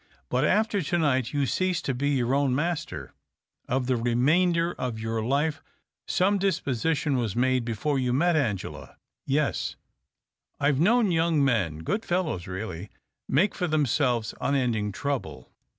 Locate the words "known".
10.79-11.11